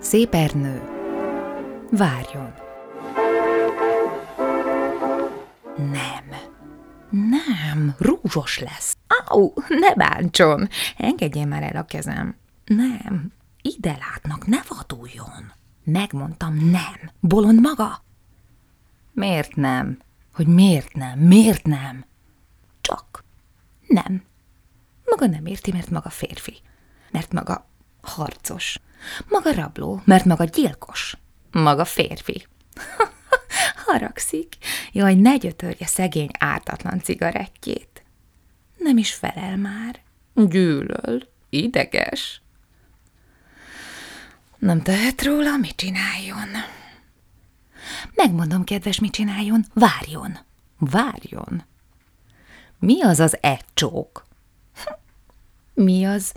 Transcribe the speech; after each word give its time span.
Szép 0.00 0.34
Ernő, 0.34 0.82
várjon! 1.90 2.54
Nem, 5.76 6.24
nem, 7.10 7.94
rúzsos 7.98 8.58
lesz. 8.58 8.96
Au, 9.26 9.52
ne 9.68 9.94
bántson, 9.94 10.68
engedjen 10.96 11.48
már 11.48 11.62
el 11.62 11.76
a 11.76 11.84
kezem. 11.84 12.36
Nem, 12.64 13.32
ide 13.62 13.98
látnak, 14.00 14.46
ne 14.46 14.58
vaduljon. 14.68 15.52
Megmondtam, 15.84 16.54
nem. 16.70 17.10
Bolond 17.20 17.60
maga? 17.60 18.04
Miért 19.12 19.54
nem? 19.54 19.98
Hogy 20.34 20.46
miért 20.46 20.92
nem? 20.92 21.18
Miért 21.18 21.66
nem? 21.66 22.04
Csak 22.80 23.24
nem. 23.88 24.22
Maga 25.04 25.26
nem 25.26 25.46
érti, 25.46 25.72
mert 25.72 25.90
maga 25.90 26.10
férfi. 26.10 26.60
Mert 27.10 27.32
maga 27.32 27.68
harcos. 28.04 28.78
Maga 29.28 29.52
rabló, 29.52 30.02
mert 30.04 30.24
maga 30.24 30.44
gyilkos. 30.44 31.16
Maga 31.50 31.84
férfi. 31.84 32.46
Haragszik. 33.86 34.56
Jaj, 34.92 35.14
ne 35.14 35.36
gyötörje 35.36 35.86
szegény 35.86 36.30
ártatlan 36.38 37.00
cigarettjét. 37.00 38.04
Nem 38.76 38.96
is 38.96 39.14
felel 39.14 39.56
már. 39.56 40.00
Gyűlöl. 40.34 41.28
Ideges. 41.50 42.42
Nem 44.58 44.82
tehet 44.82 45.22
róla, 45.22 45.56
mit 45.56 45.76
csináljon. 45.76 46.48
Megmondom, 48.14 48.64
kedves, 48.64 49.00
mit 49.00 49.12
csináljon. 49.12 49.64
Várjon. 49.74 50.38
Várjon. 50.78 51.64
Mi 52.78 53.02
az 53.02 53.20
az 53.20 53.38
egy 53.40 53.64
csók? 53.74 54.26
Mi 55.74 56.04
az? 56.04 56.32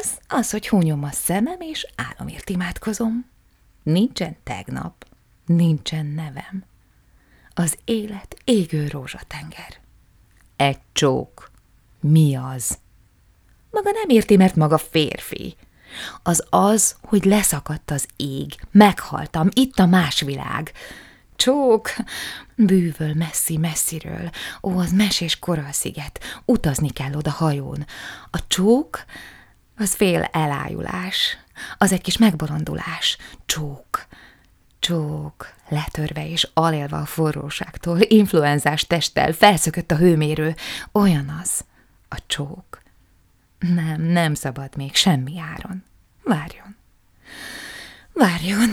Az, 0.00 0.18
az, 0.28 0.50
hogy 0.50 0.68
hunyom 0.68 1.02
a 1.02 1.10
szemem, 1.10 1.60
és 1.60 1.86
álomért 1.96 2.50
imádkozom. 2.50 3.26
Nincsen 3.82 4.36
tegnap, 4.42 5.06
nincsen 5.46 6.06
nevem. 6.06 6.64
Az 7.54 7.76
élet 7.84 8.36
égő 8.44 8.88
rózsatenger. 8.88 9.80
Egy 10.56 10.78
csók. 10.92 11.50
Mi 12.00 12.36
az? 12.36 12.78
Maga 13.70 13.90
nem 13.90 14.08
érti, 14.08 14.36
mert 14.36 14.56
maga 14.56 14.78
férfi. 14.78 15.56
Az 16.22 16.44
az, 16.50 16.96
hogy 17.02 17.24
leszakadt 17.24 17.90
az 17.90 18.08
ég, 18.16 18.54
meghaltam, 18.70 19.48
itt 19.52 19.78
a 19.78 19.86
más 19.86 20.20
világ. 20.20 20.72
Csók, 21.36 21.90
bűvöl 22.56 23.14
messzi-messziről, 23.14 24.30
ó, 24.62 24.78
az 24.78 24.92
mesés 24.92 25.38
koralsziget, 25.38 26.20
utazni 26.44 26.90
kell 26.90 27.14
oda 27.14 27.30
hajón. 27.30 27.86
A 28.30 28.46
csók, 28.46 29.04
az 29.76 29.94
fél 29.94 30.22
elájulás, 30.22 31.38
az 31.78 31.92
egy 31.92 32.00
kis 32.00 32.16
megbolondulás. 32.16 33.16
Csók, 33.46 34.06
csók, 34.78 35.54
letörve 35.68 36.28
és 36.28 36.48
alélve 36.54 36.96
a 36.96 37.04
forróságtól, 37.04 37.98
influenzás 38.00 38.86
testtel, 38.86 39.32
felszökött 39.32 39.90
a 39.90 39.96
hőmérő, 39.96 40.54
olyan 40.92 41.28
az, 41.42 41.64
a 42.08 42.18
csók. 42.26 42.82
Nem, 43.58 44.02
nem 44.02 44.34
szabad 44.34 44.76
még 44.76 44.94
semmi 44.94 45.38
áron. 45.38 45.84
Várjon. 46.22 46.76
Várjon. 48.12 48.70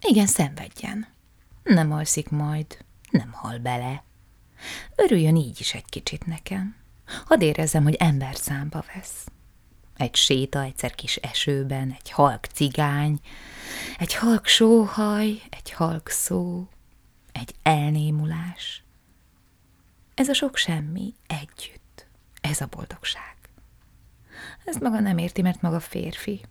Igen, 0.00 0.26
szenvedjen. 0.26 1.06
Nem 1.62 1.92
alszik 1.92 2.28
majd, 2.28 2.66
nem 3.10 3.32
hal 3.32 3.58
bele. 3.58 4.04
Örüljön 4.96 5.36
így 5.36 5.60
is 5.60 5.74
egy 5.74 5.84
kicsit 5.84 6.26
nekem. 6.26 6.76
Hadd 7.24 7.40
érezzem, 7.40 7.82
hogy 7.82 7.94
ember 7.94 8.36
számba 8.36 8.84
vesz. 8.94 9.26
Egy 9.96 10.14
séta 10.14 10.62
egyszer 10.62 10.94
kis 10.94 11.16
esőben, 11.16 11.96
egy 11.98 12.10
halk 12.10 12.44
cigány, 12.44 13.20
egy 13.98 14.14
halk 14.14 14.46
sóhaj, 14.46 15.42
egy 15.50 15.72
halk 15.72 16.08
szó, 16.08 16.68
egy 17.32 17.54
elnémulás. 17.62 18.84
Ez 20.14 20.28
a 20.28 20.34
sok 20.34 20.56
semmi 20.56 21.14
együtt, 21.26 22.06
ez 22.40 22.60
a 22.60 22.66
boldogság. 22.66 23.36
Ez 24.64 24.76
maga 24.76 25.00
nem 25.00 25.18
érti, 25.18 25.42
mert 25.42 25.60
maga 25.60 25.80
férfi. 25.80 26.44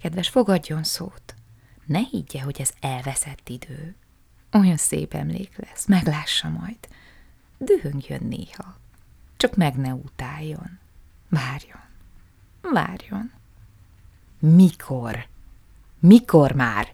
Kedves, 0.00 0.28
fogadjon 0.28 0.82
szót. 0.82 1.34
Ne 1.86 1.98
higgye, 1.98 2.42
hogy 2.42 2.60
ez 2.60 2.70
elveszett 2.80 3.48
idő. 3.48 3.96
Olyan 4.52 4.76
szép 4.76 5.14
emlék 5.14 5.56
lesz, 5.56 5.86
meglássa 5.86 6.48
majd. 6.48 6.78
Dühöngjön 7.58 8.24
néha. 8.24 8.76
Csak 9.36 9.56
meg 9.56 9.76
ne 9.76 9.92
utáljon. 9.94 10.78
Várjon. 11.28 11.82
Várjon. 12.74 13.32
Mikor? 14.38 15.26
Mikor 15.98 16.52
már? 16.52 16.92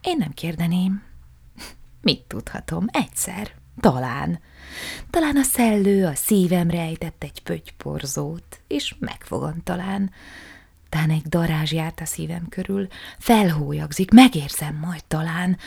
Én 0.00 0.16
nem 0.16 0.30
kérdeném. 0.30 1.02
Mit 2.00 2.22
tudhatom? 2.22 2.86
Egyszer. 2.92 3.50
Talán. 3.80 4.40
Talán 5.10 5.36
a 5.36 5.42
szellő 5.42 6.06
a 6.06 6.14
szívemre 6.14 6.80
ejtett 6.80 7.22
egy 7.22 7.42
pötyporzót, 7.42 8.60
és 8.66 8.94
megfogom 8.98 9.62
talán. 9.62 10.10
Tán 10.88 11.10
egy 11.10 11.22
darázs 11.22 11.72
járt 11.72 12.00
a 12.00 12.04
szívem 12.04 12.48
körül, 12.48 12.88
felhólyagzik, 13.18 14.10
megérzem 14.10 14.74
majd 14.74 15.04
talán. 15.04 15.58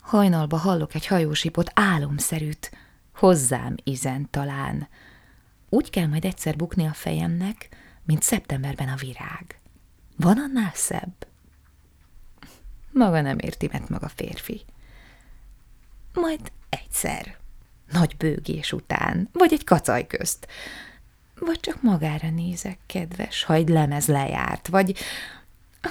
Hajnalba 0.00 0.56
hallok 0.56 0.94
egy 0.94 1.06
hajósipot 1.06 1.70
álomszerűt, 1.74 2.70
hozzám 3.14 3.74
izen 3.84 4.30
talán. 4.30 4.88
Úgy 5.72 5.90
kell 5.90 6.06
majd 6.06 6.24
egyszer 6.24 6.56
bukni 6.56 6.86
a 6.86 6.92
fejemnek, 6.92 7.68
mint 8.04 8.22
szeptemberben 8.22 8.88
a 8.88 8.96
virág. 8.96 9.60
Van 10.16 10.38
annál 10.38 10.72
szebb? 10.74 11.26
Maga 12.92 13.20
nem 13.20 13.38
érti, 13.38 13.68
mert 13.72 13.88
maga 13.88 14.08
férfi. 14.08 14.64
Majd 16.12 16.52
egyszer, 16.68 17.36
nagy 17.92 18.16
bőgés 18.16 18.72
után, 18.72 19.28
vagy 19.32 19.52
egy 19.52 19.64
kacaj 19.64 20.06
közt, 20.06 20.46
vagy 21.38 21.60
csak 21.60 21.82
magára 21.82 22.30
nézek, 22.30 22.78
kedves, 22.86 23.42
ha 23.42 23.54
egy 23.54 23.68
lemez 23.68 24.06
lejárt, 24.06 24.68
vagy, 24.68 24.96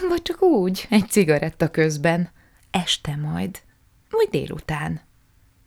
vagy 0.10 0.22
csak 0.22 0.42
úgy, 0.42 0.88
egy 0.90 1.10
cigaretta 1.10 1.70
közben, 1.72 2.30
este 2.72 3.16
majd, 3.16 3.62
vagy 4.10 4.28
délután, 4.30 5.02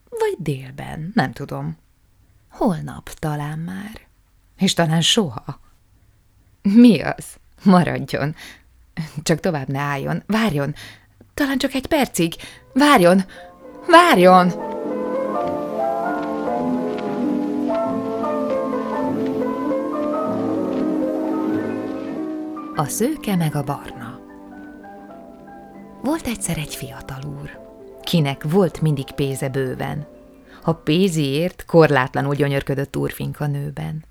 vagy 0.09 0.35
délben, 0.37 1.11
nem 1.13 1.31
tudom. 1.31 1.77
Holnap 2.53 3.09
talán 3.09 3.59
már, 3.59 4.01
és 4.57 4.73
talán 4.73 5.01
soha. 5.01 5.59
Mi 6.61 7.01
az? 7.01 7.25
Maradjon. 7.63 8.35
Csak 9.23 9.39
tovább 9.39 9.67
ne 9.67 9.79
álljon. 9.79 10.23
Várjon. 10.25 10.75
Talán 11.33 11.57
csak 11.57 11.73
egy 11.73 11.87
percig. 11.87 12.35
Várjon. 12.73 13.23
Várjon! 13.87 14.47
A 22.75 22.85
szőke 22.85 23.35
meg 23.35 23.55
a 23.55 23.63
barna 23.63 24.19
Volt 26.03 26.27
egyszer 26.27 26.57
egy 26.57 26.75
fiatal 26.75 27.23
úr, 27.41 27.59
kinek 28.03 28.43
volt 28.43 28.81
mindig 28.81 29.11
pénze 29.11 29.49
bőven. 29.49 30.12
Ha 30.63 30.73
pénziért 30.73 31.65
korlátlanul 31.65 32.35
gyönyörködött 32.35 32.95
úrfinka 32.95 33.47
nőben. 33.47 34.05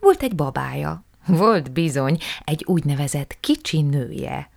Volt 0.00 0.22
egy 0.22 0.34
babája, 0.34 1.04
volt 1.26 1.72
bizony 1.72 2.18
egy 2.44 2.64
úgynevezett 2.66 3.36
kicsi 3.40 3.82
nője. 3.82 4.50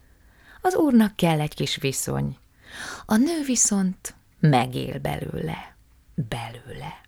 Az 0.61 0.75
úrnak 0.75 1.15
kell 1.15 1.39
egy 1.39 1.53
kis 1.53 1.75
viszony. 1.75 2.37
A 3.05 3.15
nő 3.15 3.43
viszont 3.45 4.15
megél 4.39 4.99
belőle, 4.99 5.75
belőle. 6.15 7.01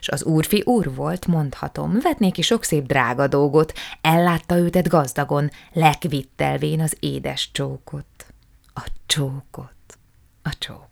S 0.00 0.08
az 0.08 0.24
úrfi 0.24 0.62
úr 0.66 0.94
volt, 0.94 1.26
mondhatom, 1.26 1.98
vett 2.02 2.18
néki 2.18 2.42
sok 2.42 2.64
szép 2.64 2.86
drága 2.86 3.26
dolgot, 3.26 3.72
ellátta 4.00 4.56
őtet 4.56 4.88
gazdagon, 4.88 5.50
lekvittelvén 5.72 6.80
az 6.80 6.96
édes 7.00 7.50
csókot. 7.52 8.26
A 8.74 8.86
csókot, 9.06 9.98
a 10.42 10.50
csókot. 10.58 10.87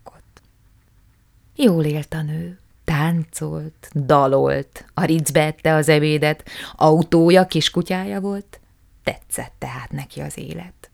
Jól 1.56 1.85
élt 1.85 2.14
a 2.14 2.23
nő, 2.23 2.58
táncolt, 2.85 3.91
dalolt, 3.94 4.85
a 4.94 5.05
ricbe 5.05 5.44
ette 5.44 5.75
az 5.75 5.88
ebédet, 5.88 6.44
autója, 6.76 7.47
kiskutyája 7.47 8.20
volt, 8.20 8.61
tetszett 9.05 9.53
tehát 9.58 9.93
neki 9.93 10.20
az 10.20 10.38
élet. 10.38 10.91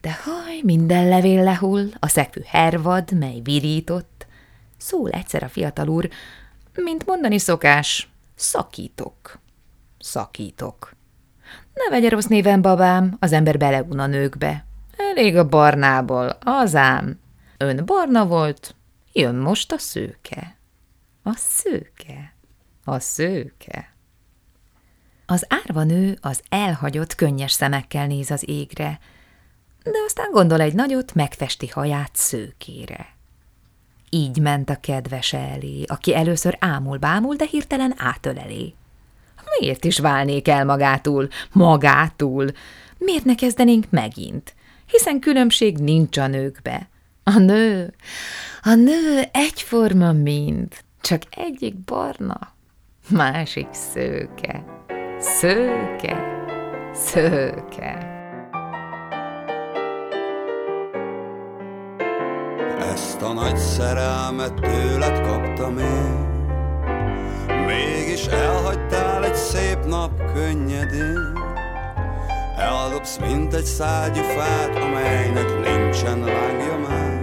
De 0.00 0.18
haj, 0.24 0.60
minden 0.62 1.08
levél 1.08 1.42
lehull, 1.42 1.88
a 1.98 2.08
szekvű 2.08 2.40
hervad, 2.44 3.12
mely 3.12 3.40
virított, 3.42 4.26
szól 4.76 5.10
egyszer 5.10 5.42
a 5.42 5.48
fiatal 5.48 5.88
úr, 5.88 6.08
mint 6.74 7.06
mondani 7.06 7.38
szokás, 7.38 8.08
szakítok. 8.34 9.38
Szakítok. 9.98 10.92
Ne 11.74 11.90
vegye 11.90 12.08
rossz 12.08 12.26
néven, 12.26 12.62
babám, 12.62 13.16
az 13.20 13.32
ember 13.32 13.58
beleun 13.58 13.98
a 13.98 14.06
nőkbe. 14.06 14.64
Elég 14.96 15.36
a 15.36 15.48
barnából, 15.48 16.38
az 16.40 16.74
ám. 16.74 17.20
Ön 17.56 17.84
barna 17.84 18.26
volt, 18.26 18.74
jön 19.12 19.34
most 19.34 19.72
a 19.72 19.78
szőke. 19.78 20.56
A 21.22 21.34
szőke. 21.34 22.34
A 22.84 22.98
szőke. 22.98 23.94
Az 25.26 25.46
árva 25.48 25.82
nő 25.82 26.18
az 26.20 26.42
elhagyott, 26.48 27.14
könnyes 27.14 27.52
szemekkel 27.52 28.06
néz 28.06 28.30
az 28.30 28.48
égre, 28.48 28.98
de 29.82 29.98
aztán 30.06 30.30
gondol 30.30 30.60
egy 30.60 30.74
nagyot, 30.74 31.14
megfesti 31.14 31.66
haját 31.66 32.10
szőkére. 32.16 33.16
Így 34.10 34.40
ment 34.40 34.70
a 34.70 34.80
kedves 34.80 35.32
elé, 35.32 35.84
aki 35.86 36.14
először 36.14 36.56
ámul-bámul, 36.60 37.36
de 37.36 37.44
hirtelen 37.44 37.94
átölelé. 37.96 38.74
Miért 39.58 39.84
is 39.84 39.98
válnék 39.98 40.48
el 40.48 40.64
magától, 40.64 41.28
magától? 41.52 42.46
Miért 42.98 43.24
ne 43.24 43.34
kezdenénk 43.34 43.90
megint? 43.90 44.54
Hiszen 44.86 45.20
különbség 45.20 45.78
nincs 45.78 46.16
a 46.16 46.26
nőkbe. 46.26 46.88
A 47.24 47.38
nő, 47.38 47.94
a 48.68 48.74
nő 48.74 49.22
egyforma 49.32 50.12
mind, 50.12 50.74
csak 51.00 51.22
egyik 51.30 51.84
barna, 51.84 52.38
másik 53.08 53.66
szőke, 53.70 54.64
szőke, 55.18 56.44
szőke. 56.92 58.06
Ezt 62.92 63.22
a 63.22 63.32
nagy 63.32 63.56
szerelmet 63.56 64.54
tőled 64.54 65.20
kaptam 65.20 65.78
én. 65.78 66.26
Mégis 67.66 68.26
elhagytál 68.26 69.24
egy 69.24 69.34
szép 69.34 69.84
nap 69.84 70.32
könnyedén. 70.34 71.38
Eldobsz, 72.56 73.18
mint 73.18 73.54
egy 73.54 73.64
szágyú 73.64 74.22
fát, 74.22 74.76
amelynek 74.76 75.60
nincsen 75.60 76.18
lángja 76.18 76.78
már 76.78 77.17